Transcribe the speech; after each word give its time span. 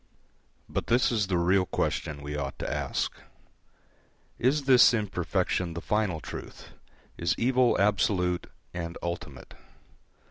But 0.67 0.87
this 0.87 1.11
is 1.11 1.27
the 1.27 1.37
real 1.37 1.67
question 1.67 2.23
we 2.23 2.35
ought 2.35 2.57
to 2.57 2.67
ask: 2.73 3.13
Is 4.39 4.63
this 4.63 4.95
imperfection 4.95 5.75
the 5.75 5.79
final 5.79 6.19
truth, 6.19 6.69
is 7.19 7.35
evil 7.37 7.79
absolute 7.79 8.47
and 8.73 8.97
ultimate? 9.03 9.53